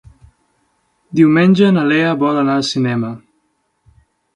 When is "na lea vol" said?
1.77-2.43